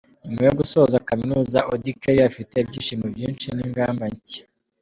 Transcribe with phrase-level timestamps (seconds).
[0.27, 4.43] Nyuma yo gusoza kaminuza, Auddy Kelly afite ibyishimo byinshi n'ingamba nshya.